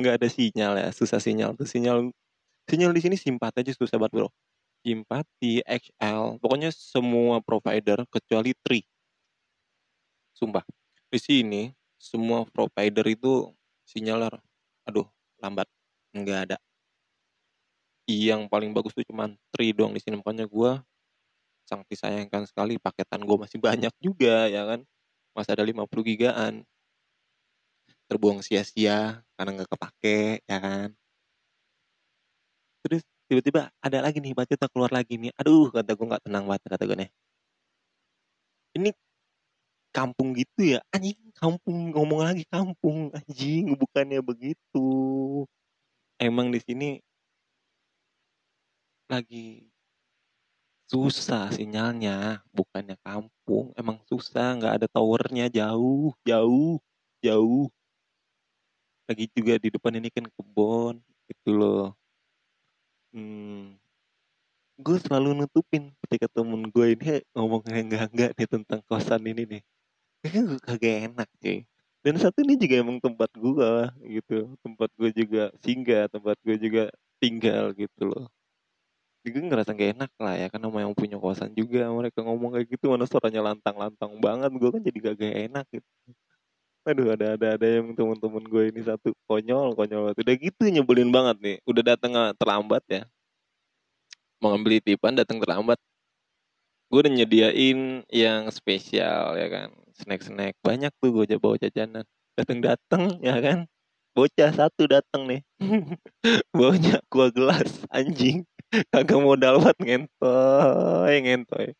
nggak 0.00 0.14
ada 0.20 0.28
sinyal 0.32 0.73
ya 0.80 0.88
susah 0.92 1.20
sinyal 1.20 1.52
tuh. 1.56 1.68
Sinyal 1.68 2.09
sinyal 2.68 2.92
di 2.97 3.00
sini 3.04 3.16
simpat 3.20 3.52
aja 3.61 3.73
susah 3.76 4.00
banget 4.00 4.12
bro. 4.16 4.28
Simpati 4.80 5.61
XL 5.64 6.40
pokoknya 6.40 6.73
semua 6.73 7.44
provider 7.44 8.04
kecuali 8.09 8.56
Tri. 8.64 8.80
Sumpah 10.32 10.64
di 11.12 11.18
sini 11.20 11.62
semua 12.00 12.49
provider 12.49 13.04
itu 13.04 13.52
sinyal 13.85 14.32
aduh 14.88 15.04
lambat. 15.44 15.68
Nggak 16.16 16.40
ada. 16.49 16.56
Yang 18.09 18.49
paling 18.49 18.73
bagus 18.73 18.97
tuh 18.97 19.04
cuman 19.04 19.37
Tri 19.52 19.76
doang 19.76 19.92
di 19.92 20.00
sini. 20.00 20.16
Makanya 20.16 20.49
gue 20.49 20.73
sangat 21.68 21.87
disayangkan 21.87 22.49
sekali 22.50 22.82
paketan 22.82 23.23
gue 23.23 23.37
masih 23.38 23.62
banyak 23.62 23.94
juga 24.02 24.50
ya 24.50 24.66
kan 24.66 24.82
masih 25.37 25.53
ada 25.55 25.65
50 25.67 26.03
gigaan. 26.07 26.65
Terbuang 28.11 28.41
sia-sia 28.43 29.23
karena 29.39 29.51
nggak 29.57 29.71
kepake 29.71 30.43
ya 30.51 30.59
kan? 30.59 30.89
Terus 32.85 33.03
tiba-tiba 33.29 33.71
ada 33.87 33.99
lagi 34.05 34.19
nih 34.25 34.35
baca 34.35 34.55
keluar 34.73 34.91
lagi 34.93 35.15
nih. 35.21 35.33
Aduh 35.41 35.71
kata 35.71 35.91
gue 35.97 36.07
nggak 36.11 36.25
tenang 36.27 36.45
banget 36.49 36.63
kata 36.73 36.85
gue 36.89 36.97
nih. 37.07 37.11
Ini 38.77 38.91
kampung 39.91 40.35
gitu 40.39 40.79
ya? 40.79 40.81
Anjing 40.95 41.19
kampung 41.35 41.95
ngomong 41.95 42.21
lagi 42.27 42.45
kampung. 42.51 43.11
Anjing 43.15 43.75
bukannya 43.79 44.21
begitu. 44.23 44.87
Emang 46.21 46.53
di 46.55 46.61
sini 46.63 47.01
lagi 49.11 49.70
susah 50.90 51.44
sinyalnya 51.56 52.42
bukannya 52.56 52.97
kampung 53.06 53.66
emang 53.80 53.99
susah 54.11 54.47
nggak 54.59 54.75
ada 54.82 54.87
towernya 54.90 55.47
jauh 55.59 56.11
jauh 56.28 56.82
jauh. 57.25 57.64
Lagi 59.09 59.26
juga 59.37 59.54
di 59.62 59.68
depan 59.75 59.92
ini 59.99 60.09
kan 60.16 60.26
kebon 60.35 60.94
gitu 61.28 61.50
loh. 61.61 61.85
Hmm, 63.12 63.78
gue 64.80 64.97
selalu 65.04 65.28
nutupin 65.44 65.92
ketika 66.06 66.26
temen 66.30 66.62
gue 66.75 66.87
ini 66.97 67.23
ngomong 67.37 67.62
enggak 67.68 68.04
enggak 68.11 68.30
nih 68.38 68.49
tentang 68.54 68.80
kosan 68.88 69.23
ini 69.30 69.42
nih. 69.47 69.62
Gue 70.25 70.59
kagak 70.66 70.97
enak 71.12 71.28
cuy. 71.42 71.59
Dan 72.04 72.14
satu 72.23 72.38
ini 72.47 72.54
juga 72.62 72.75
emang 72.82 72.99
tempat 73.02 73.30
gue 73.37 73.73
gitu. 74.20 74.37
Tempat 74.64 74.90
gue 74.99 75.11
juga 75.20 75.42
singgah 75.64 76.04
tempat 76.12 76.37
gue 76.47 76.56
juga 76.61 76.82
tinggal 77.23 77.73
gitu 77.76 78.02
loh 78.11 78.26
gue 79.21 79.43
ngerasa 79.45 79.77
gak 79.77 79.91
enak 80.00 80.11
lah 80.17 80.35
ya 80.41 80.47
karena 80.49 80.67
mau 80.73 80.81
yang 80.81 80.97
punya 80.97 81.21
kosan 81.21 81.53
juga. 81.53 81.85
Mereka 81.93 82.25
ngomong 82.25 82.57
kayak 82.57 82.67
gitu 82.73 82.89
mana 82.89 83.05
suaranya 83.05 83.41
lantang-lantang 83.53 84.17
banget. 84.17 84.50
Gue 84.57 84.71
kan 84.73 84.81
jadi 84.81 84.99
gak, 85.00 85.15
gak 85.21 85.35
enak 85.50 85.67
gitu. 85.69 85.91
Aduh 86.89 87.12
ada 87.12 87.37
ada 87.37 87.47
ada 87.61 87.67
yang 87.69 87.93
temen-temen 87.93 88.45
gue 88.49 88.62
ini 88.73 88.81
satu. 88.81 89.12
Konyol 89.29 89.77
konyol 89.77 90.17
udah 90.17 90.37
gitu 90.41 90.62
nyebelin 90.73 91.12
banget 91.12 91.37
nih. 91.45 91.57
Udah 91.69 91.83
datang 91.95 92.12
terlambat 92.41 92.83
ya. 92.89 93.03
Mau 94.41 94.57
ngambil 94.57 94.81
titipan 94.81 95.12
datang 95.12 95.37
terlambat. 95.37 95.77
Gue 96.89 97.05
udah 97.05 97.12
nyediain 97.12 98.03
yang 98.09 98.49
spesial 98.49 99.37
ya 99.37 99.49
kan. 99.53 99.69
Snack 100.00 100.25
snack 100.25 100.57
banyak 100.65 100.89
tuh 100.97 101.12
gue 101.12 101.37
bawa 101.37 101.61
jajanan. 101.61 102.09
Datang 102.41 102.59
datang 102.65 103.21
ya 103.21 103.37
kan. 103.45 103.69
Bocah 104.11 104.50
satu 104.50 104.91
datang 104.91 105.23
nih. 105.31 105.41
Bawanya 106.57 106.99
gua 107.07 107.31
gelas 107.31 107.87
anjing 107.95 108.43
kagak 108.71 109.19
modal 109.19 109.59
buat 109.59 109.77
ngentoy 109.83 111.15
ngentoy. 111.27 111.75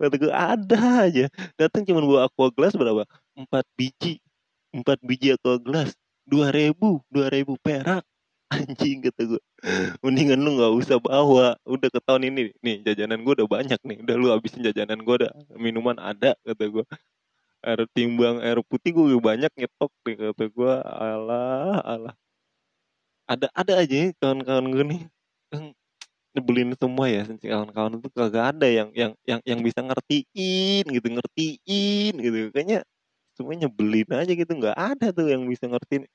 Kata 0.00 0.14
gue 0.16 0.32
ada 0.32 0.80
aja. 1.08 1.24
Datang 1.60 1.84
cuma 1.84 2.00
bawa 2.00 2.28
aqua 2.28 2.48
gelas 2.52 2.72
berapa? 2.72 3.04
Empat 3.36 3.64
biji. 3.76 4.18
Empat 4.72 4.98
biji 5.04 5.36
aqua 5.36 5.60
gelas 5.60 5.92
dua 6.24 6.48
ribu. 6.48 7.04
Dua 7.12 7.28
ribu 7.28 7.60
perak. 7.60 8.04
Anjing 8.52 9.00
kata 9.00 9.36
gue 9.36 9.40
mendingan 10.04 10.40
lu 10.40 10.56
nggak 10.56 10.72
usah 10.76 10.98
bawa. 11.00 11.56
Udah 11.68 11.88
ke 11.92 12.00
tahun 12.04 12.32
ini. 12.32 12.52
Nih 12.64 12.80
jajanan 12.84 13.20
gue 13.24 13.32
udah 13.36 13.48
banyak 13.48 13.80
nih. 13.84 13.98
Udah 14.04 14.16
lu 14.16 14.26
habisin 14.32 14.64
jajanan 14.64 15.04
gue 15.04 15.14
udah 15.24 15.32
minuman 15.56 15.96
ada 16.00 16.36
kata 16.44 16.64
gue 16.68 16.84
air 17.62 17.80
timbang 17.94 18.42
air 18.42 18.58
putih 18.66 18.90
gue 18.90 19.16
banyak 19.22 19.52
nyetok 19.54 19.92
nih 20.08 20.16
kata 20.18 20.44
gue 20.48 20.72
alah 20.82 21.78
alah. 21.84 22.14
Ada 23.28 23.48
ada 23.54 23.72
aja 23.80 24.10
kawan-kawan 24.18 24.66
gue 24.72 24.84
nih 24.84 25.02
nyebelin 26.32 26.72
semua 26.80 27.06
ya 27.12 27.22
kawan-kawan 27.28 28.00
itu 28.00 28.08
kagak 28.16 28.44
ada 28.56 28.68
yang 28.68 28.88
yang 28.96 29.12
yang 29.28 29.40
yang 29.44 29.60
bisa 29.60 29.84
ngertiin 29.84 30.84
gitu 30.88 31.06
ngertiin 31.12 32.12
gitu. 32.16 32.38
Kayaknya 32.56 32.80
semuanya 33.36 33.68
nyebelin 33.68 34.08
aja 34.16 34.32
gitu 34.32 34.52
nggak 34.56 34.76
ada 34.76 35.06
tuh 35.12 35.28
yang 35.28 35.44
bisa 35.44 35.68
ngertiin. 35.68 36.08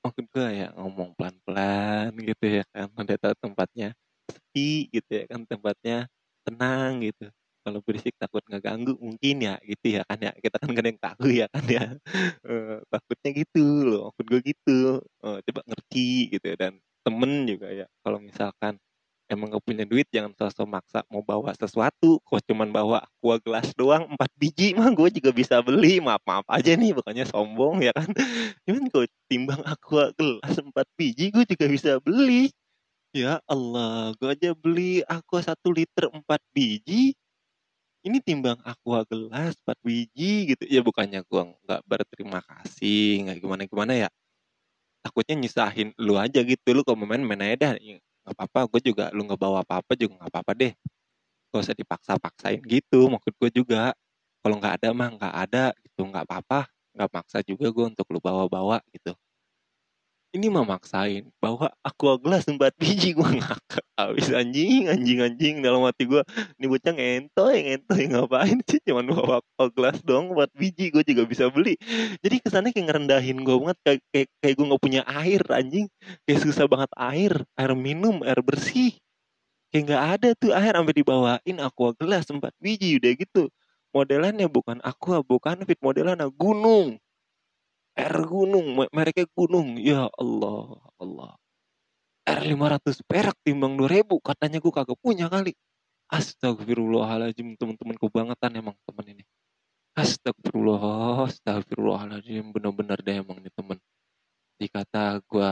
Maksud 0.00 0.24
gue 0.32 0.46
ya 0.64 0.68
ngomong 0.76 1.12
pelan-pelan 1.16 2.12
gitu 2.20 2.44
ya 2.60 2.64
kan 2.72 2.88
tahu 3.20 3.34
tempatnya 3.36 3.92
sepi 4.32 4.88
gitu 4.92 5.10
ya 5.12 5.24
kan 5.28 5.44
tempatnya 5.48 5.96
tenang 6.44 7.04
gitu. 7.04 7.28
Kalau 7.60 7.84
berisik 7.84 8.16
takut 8.16 8.40
ngeganggu 8.48 8.96
mungkin 8.96 9.36
ya 9.44 9.60
gitu 9.64 10.00
ya 10.00 10.02
kan 10.08 10.18
ya. 10.20 10.32
Kita 10.36 10.56
kan 10.56 10.68
gak 10.72 10.84
ada 10.84 10.90
yang 10.92 11.02
tahu 11.04 11.26
ya 11.32 11.46
kan 11.52 11.64
ya. 11.68 11.84
Uh, 12.44 12.80
takutnya 12.92 13.30
gitu 13.44 13.64
loh 13.88 14.00
maksud 14.12 14.26
gue 14.28 14.40
gitu. 14.52 14.80
Uh, 15.24 15.38
coba 15.44 15.60
ngerti 15.68 16.32
gitu 16.36 16.44
ya. 16.44 16.56
dan 16.56 16.72
temen 17.04 17.32
juga 17.48 17.68
ya. 17.72 17.86
Kalau 18.04 18.18
misalkan 18.20 18.80
emang 19.30 19.54
gak 19.54 19.62
punya 19.62 19.86
duit 19.86 20.10
jangan 20.10 20.34
sosok 20.34 20.66
maksa 20.66 21.06
mau 21.06 21.22
bawa 21.22 21.54
sesuatu. 21.54 22.18
Kok 22.26 22.42
cuman 22.50 22.74
bawa 22.74 23.06
aqua 23.06 23.38
gelas 23.38 23.70
doang 23.78 24.10
empat 24.10 24.30
biji 24.34 24.74
mah 24.74 24.90
gue 24.90 25.08
juga 25.14 25.30
bisa 25.30 25.62
beli. 25.62 26.02
Maaf 26.02 26.20
maaf 26.26 26.46
aja 26.50 26.74
nih 26.74 26.90
bukannya 26.90 27.24
sombong 27.30 27.86
ya 27.86 27.94
kan? 27.94 28.10
Cuman 28.66 28.90
kok 28.90 29.06
timbang 29.30 29.62
aqua 29.62 30.10
gelas 30.18 30.54
empat 30.58 30.86
biji 30.98 31.30
gue 31.30 31.44
juga 31.46 31.66
bisa 31.70 31.90
beli. 32.02 32.50
Ya 33.14 33.38
Allah 33.46 34.12
gue 34.18 34.28
aja 34.34 34.50
beli 34.52 35.06
aqua 35.06 35.40
satu 35.40 35.70
liter 35.70 36.10
empat 36.10 36.42
biji. 36.50 37.14
Ini 38.02 38.18
timbang 38.26 38.58
aqua 38.66 39.06
gelas 39.06 39.54
empat 39.62 39.78
biji 39.86 40.52
gitu. 40.54 40.66
Ya 40.66 40.82
bukannya 40.82 41.22
gue 41.22 41.42
nggak 41.64 41.80
berterima 41.86 42.42
kasih 42.42 43.30
nggak 43.30 43.38
gimana 43.38 43.62
gimana 43.70 43.92
ya. 43.94 44.08
Takutnya 45.00 45.38
nyusahin 45.38 45.96
lu 45.96 46.18
aja 46.20 46.42
gitu 46.44 46.68
lu 46.76 46.82
kalau 46.84 46.98
main 47.06 47.22
main 47.24 47.40
aja 47.40 47.72
dah 47.72 47.74
nggak 48.24 48.34
apa-apa 48.36 48.60
gue 48.76 48.80
juga 48.92 49.04
lu 49.16 49.24
nggak 49.26 49.40
bawa 49.40 49.58
apa-apa 49.64 49.92
juga 49.96 50.12
nggak 50.20 50.30
apa-apa 50.32 50.52
deh. 50.56 50.72
Gak 51.50 51.62
usah 51.66 51.76
dipaksa-paksain. 51.76 52.60
Gitu 52.64 53.00
maksud 53.10 53.34
gue 53.38 53.50
juga. 53.62 53.92
Kalau 54.40 54.56
nggak 54.60 54.74
ada 54.80 54.88
mah 54.96 55.10
nggak 55.16 55.34
ada 55.48 55.64
gitu 55.84 56.06
nggak 56.08 56.24
apa-apa. 56.28 56.68
Nggak 56.96 57.10
maksa 57.14 57.38
juga 57.44 57.68
gue 57.72 57.84
untuk 57.92 58.06
lu 58.12 58.20
bawa-bawa 58.22 58.82
gitu 58.94 59.14
ini 60.30 60.46
mah 60.46 60.62
maksain 60.62 61.26
bawa 61.42 61.74
aku 61.82 62.14
gelas 62.22 62.46
empat 62.46 62.78
biji 62.78 63.18
gue 63.18 63.26
ngakak. 63.42 63.82
Habis 63.98 64.30
anjing 64.30 64.86
anjing 64.86 65.18
anjing 65.26 65.54
dalam 65.58 65.82
hati 65.82 66.06
gue 66.06 66.22
ini 66.56 66.66
bocah 66.70 66.94
ngentoy 66.94 67.56
ngentoy 67.66 68.02
ngapain 68.14 68.58
sih? 68.70 68.78
Cuman 68.86 69.10
bawa 69.10 69.42
aqua 69.42 69.66
gelas 69.74 69.98
dong 70.06 70.30
empat 70.30 70.54
biji 70.54 70.94
gue 70.94 71.02
juga 71.02 71.26
bisa 71.26 71.50
beli. 71.50 71.74
Jadi 72.22 72.36
kesannya 72.46 72.70
kayak 72.70 72.86
ngerendahin 72.86 73.42
gue 73.42 73.56
banget 73.58 73.78
kayak 73.82 74.00
kayak, 74.14 74.28
kayak 74.38 74.54
gue 74.54 74.66
nggak 74.70 74.82
punya 74.82 75.02
air 75.10 75.42
anjing. 75.50 75.86
Kayak 76.24 76.40
susah 76.46 76.66
banget 76.70 76.90
air 76.94 77.32
air 77.58 77.72
minum 77.74 78.22
air 78.22 78.38
bersih. 78.46 78.94
Kayak 79.74 79.82
nggak 79.90 80.04
ada 80.14 80.28
tuh 80.38 80.50
air 80.54 80.74
sampai 80.78 80.94
dibawain 80.94 81.56
aqua 81.58 81.90
gelas 81.98 82.30
empat 82.30 82.54
biji 82.62 83.02
udah 83.02 83.12
gitu. 83.18 83.42
Modelannya 83.90 84.46
bukan 84.46 84.78
aqua 84.86 85.26
bukan 85.26 85.66
fit 85.66 85.78
modelannya 85.82 86.30
gunung 86.30 87.02
R 88.00 88.16
gunung, 88.24 88.80
mereknya 88.96 89.26
gunung. 89.36 89.76
Ya 89.76 90.08
Allah, 90.16 90.80
Allah. 90.96 91.32
R500 92.24 93.04
perak 93.04 93.36
timbang 93.44 93.74
2000 93.76 94.20
katanya 94.22 94.58
gue 94.62 94.72
kagak 94.72 94.98
punya 95.02 95.26
kali. 95.28 95.52
Astagfirullahaladzim 96.10 97.54
teman-teman 97.60 97.96
kebangetan 97.98 98.50
emang 98.56 98.76
temen 98.82 99.06
ini. 99.18 99.24
Astagfirullah, 99.94 101.26
astagfirullahaladzim 101.26 102.54
bener-bener 102.54 102.98
deh 103.02 103.20
emang 103.20 103.38
nih 103.42 103.52
temen. 103.52 103.78
Dikata 104.58 105.18
gue 105.26 105.50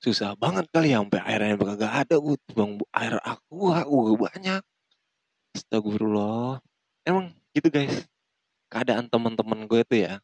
susah 0.00 0.36
banget 0.36 0.68
kali 0.68 0.92
ya 0.92 1.00
sampai 1.00 1.20
airnya 1.24 1.56
kagak 1.56 1.92
ada 2.04 2.16
gue 2.20 2.36
bang 2.52 2.72
air 2.92 3.16
aku 3.24 3.72
gue 3.72 4.16
banyak 4.28 4.62
astagfirullah 5.56 6.60
emang 7.08 7.32
gitu 7.56 7.72
guys 7.72 8.04
keadaan 8.68 9.08
teman-teman 9.08 9.64
gue 9.64 9.80
itu 9.80 10.04
ya 10.04 10.20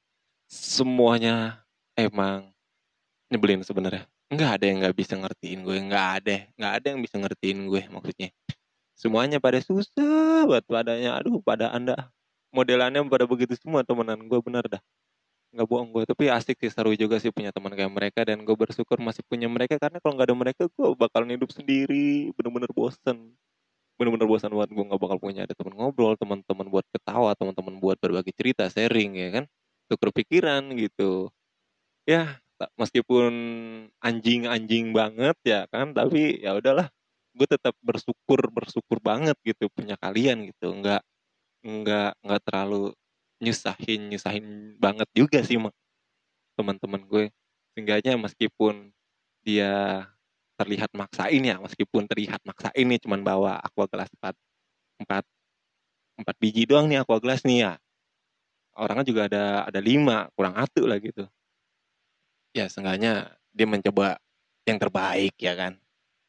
semuanya 0.52 1.64
emang 1.97 2.52
nyebelin 3.32 3.64
sebenarnya. 3.64 4.04
Nggak 4.28 4.50
ada 4.61 4.64
yang 4.68 4.78
nggak 4.85 4.97
bisa 4.97 5.14
ngertiin 5.16 5.61
gue 5.64 5.76
nggak 5.88 6.09
ada 6.21 6.37
nggak 6.61 6.73
ada 6.76 6.87
yang 6.92 7.00
bisa 7.00 7.16
ngertiin 7.16 7.59
gue 7.73 7.82
maksudnya. 7.88 8.28
Semuanya 8.92 9.40
pada 9.40 9.59
susah 9.64 10.44
buat 10.44 10.64
padanya. 10.68 11.16
Aduh 11.16 11.40
pada 11.40 11.73
anda 11.73 12.12
modelannya 12.52 13.00
pada 13.09 13.25
begitu 13.25 13.56
semua 13.56 13.80
temenan 13.80 14.21
gue 14.28 14.40
bener 14.44 14.64
dah. 14.68 14.82
Nggak 15.56 15.68
bohong 15.68 15.88
gue 15.97 16.04
tapi 16.04 16.28
asik 16.28 16.61
sih 16.61 16.68
seru 16.73 16.92
juga 16.97 17.16
sih 17.16 17.32
punya 17.32 17.49
teman 17.49 17.73
kayak 17.73 17.92
mereka 17.92 18.21
dan 18.28 18.44
gue 18.44 18.56
bersyukur 18.56 19.00
masih 19.00 19.25
punya 19.25 19.49
mereka 19.49 19.80
karena 19.80 20.00
kalau 20.04 20.21
nggak 20.21 20.28
ada 20.28 20.37
mereka 20.37 20.62
gue 20.68 20.88
bakal 20.97 21.25
hidup 21.25 21.49
sendiri 21.49 22.28
bener-bener 22.37 22.68
bosen. 22.76 23.37
Bener-bener 23.97 24.28
bosan 24.28 24.52
buat 24.52 24.68
gue 24.68 24.85
nggak 24.85 25.00
bakal 25.00 25.16
punya. 25.16 25.49
Ada 25.49 25.56
teman 25.56 25.76
ngobrol 25.76 26.16
teman-teman 26.21 26.68
buat 26.68 26.85
ketawa 26.92 27.32
teman-teman 27.37 27.80
buat 27.80 27.97
berbagi 28.00 28.32
cerita 28.37 28.68
sharing 28.68 29.16
ya 29.16 29.28
kan 29.40 29.44
tukar 29.92 30.11
pikiran 30.16 30.64
gitu. 30.80 31.28
Ya 32.08 32.40
meskipun 32.80 33.32
anjing-anjing 34.02 34.92
banget 34.96 35.37
ya 35.46 35.66
kan 35.72 35.92
tapi 35.96 36.40
ya 36.42 36.56
udahlah 36.58 36.88
gue 37.37 37.49
tetap 37.49 37.75
bersyukur 37.84 38.40
bersyukur 38.54 38.99
banget 39.04 39.37
gitu 39.46 39.68
punya 39.72 39.96
kalian 40.00 40.49
gitu. 40.50 40.72
Nggak 40.75 41.02
nggak 41.66 42.11
nggak 42.25 42.42
terlalu 42.49 42.94
nyusahin 43.44 44.00
nyusahin 44.12 44.46
banget 44.80 45.08
juga 45.16 45.40
sih 45.46 45.58
teman-teman 46.58 47.02
gue. 47.08 47.25
Seenggaknya 47.76 48.14
meskipun 48.20 48.92
dia 49.44 50.04
terlihat 50.61 50.90
maksain 50.94 51.42
ya 51.42 51.56
meskipun 51.58 52.06
terlihat 52.06 52.38
maksain 52.46 52.87
nih 52.87 53.00
cuman 53.02 53.20
bawa 53.26 53.58
aqua 53.58 53.87
gelas 53.90 54.08
4 54.20 54.34
empat 55.02 55.25
empat 56.20 56.37
biji 56.40 56.64
doang 56.68 56.87
nih 56.90 57.02
aqua 57.02 57.18
gelas 57.22 57.42
nih 57.49 57.66
ya 57.66 57.72
orangnya 58.76 59.06
juga 59.10 59.22
ada 59.28 59.44
ada 59.68 59.80
lima 59.82 60.28
kurang 60.36 60.54
atuh 60.56 60.84
lah 60.88 60.98
gitu. 61.00 61.24
Ya 62.52 62.68
seenggaknya 62.68 63.32
dia 63.52 63.66
mencoba 63.68 64.20
yang 64.68 64.78
terbaik 64.80 65.34
ya 65.40 65.52
kan? 65.56 65.72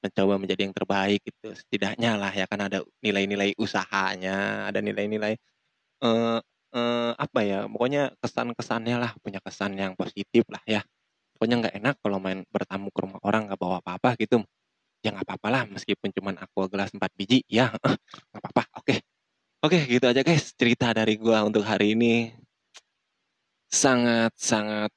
Mencoba 0.04 0.34
menjadi 0.42 0.62
yang 0.68 0.76
terbaik 0.76 1.20
gitu. 1.24 1.52
Setidaknya 1.56 2.16
lah 2.20 2.32
ya 2.32 2.46
kan 2.48 2.60
ada 2.68 2.84
nilai-nilai 3.04 3.56
usahanya 3.60 4.68
ada 4.72 4.80
nilai-nilai 4.84 5.34
eh, 6.04 6.40
eh, 6.76 7.12
apa 7.18 7.40
ya 7.46 7.66
pokoknya 7.72 8.16
kesan-kesannya 8.22 8.96
lah 9.00 9.12
punya 9.24 9.40
kesan 9.44 9.76
yang 9.80 9.94
positif 10.00 10.44
lah 10.52 10.64
ya. 10.68 10.82
Pokoknya 11.36 11.56
nggak 11.68 11.76
enak 11.80 11.96
kalau 12.04 12.18
main 12.24 12.44
bertamu 12.52 12.90
ke 12.94 13.00
rumah 13.04 13.22
orang 13.26 13.48
nggak 13.52 13.60
bawa 13.62 13.78
apa-apa 13.84 14.16
gitu. 14.22 14.44
Ya 15.04 15.12
nggak 15.16 15.28
apa-apa 15.30 15.48
lah 15.52 15.64
meskipun 15.72 16.10
cuman 16.16 16.36
aqua 16.44 16.66
gelas 16.72 16.92
4 16.96 17.12
biji 17.20 17.44
ya 17.52 17.72
oke 19.64 19.80
gitu 19.88 20.06
aja 20.12 20.22
guys 20.28 20.52
cerita 20.60 20.92
dari 20.92 21.16
gua 21.16 21.48
untuk 21.48 21.64
hari 21.64 21.96
ini. 21.96 22.36
Sangat 23.72 24.32
sangat 24.38 24.92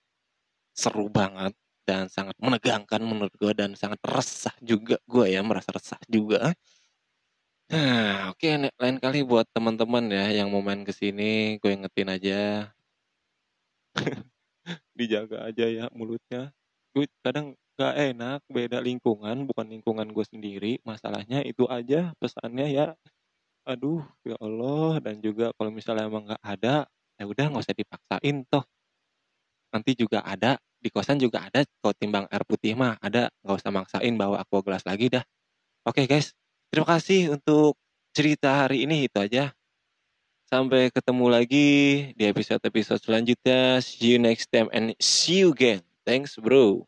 seru 0.76 1.08
banget 1.08 1.56
dan 1.88 2.10
sangat 2.10 2.36
menegangkan 2.42 3.00
menurut 3.00 3.32
gue 3.38 3.52
dan 3.54 3.72
sangat 3.78 4.02
resah 4.04 4.52
juga 4.60 4.98
gue 5.06 5.26
ya 5.32 5.40
merasa 5.46 5.70
resah 5.72 6.00
juga. 6.10 6.52
Nah 7.70 8.34
oke 8.34 8.42
okay, 8.42 8.70
lain 8.82 8.98
kali 8.98 9.22
buat 9.22 9.46
teman-teman 9.54 10.04
ya 10.10 10.42
yang 10.42 10.50
mau 10.52 10.62
main 10.62 10.82
ke 10.82 10.92
sini 10.92 11.56
gue 11.62 11.70
ingetin 11.72 12.10
aja. 12.10 12.40
Dijaga 14.98 15.46
aja 15.48 15.64
ya 15.70 15.84
mulutnya. 15.94 16.50
Gue 16.94 17.06
kadang 17.22 17.54
gak 17.78 17.94
enak 17.96 18.40
beda 18.50 18.78
lingkungan 18.82 19.46
bukan 19.48 19.66
lingkungan 19.70 20.08
gue 20.10 20.24
sendiri. 20.26 20.72
Masalahnya 20.82 21.40
itu 21.46 21.64
aja 21.70 22.12
pesannya 22.20 22.66
ya 22.70 22.86
aduh 23.66 24.00
ya 24.22 24.38
Allah. 24.38 25.02
Dan 25.02 25.18
juga 25.20 25.50
kalau 25.58 25.70
misalnya 25.74 26.06
emang 26.06 26.24
nggak 26.24 26.42
ada 26.42 26.86
ya 27.18 27.24
udah 27.26 27.44
nggak 27.50 27.64
usah 27.66 27.76
dipaksain 27.76 28.36
toh. 28.48 28.64
Nanti 29.74 29.92
juga 29.98 30.22
ada 30.22 30.56
di 30.78 30.88
kosan 30.88 31.18
juga 31.18 31.42
ada 31.44 31.66
kalau 31.82 31.94
timbang 31.98 32.24
air 32.30 32.46
putih 32.46 32.78
mah 32.78 32.94
ada 33.02 33.28
nggak 33.42 33.56
usah 33.58 33.72
maksain 33.74 34.14
bawa 34.14 34.40
aqua 34.40 34.62
gelas 34.62 34.86
lagi 34.86 35.10
dah. 35.10 35.24
Oke 35.82 36.06
guys. 36.06 36.32
Terima 36.70 36.86
kasih 36.86 37.34
untuk 37.36 37.76
cerita 38.14 38.64
hari 38.64 38.86
ini 38.86 39.10
itu 39.10 39.18
aja. 39.18 39.52
Sampai 40.46 40.94
ketemu 40.94 41.26
lagi 41.26 41.68
di 42.14 42.24
episode-episode 42.24 43.02
selanjutnya. 43.02 43.82
See 43.82 44.14
you 44.14 44.18
next 44.22 44.46
time 44.54 44.70
and 44.70 44.94
see 45.02 45.42
you 45.42 45.50
again. 45.50 45.82
Thanks 46.06 46.38
bro 46.38 46.86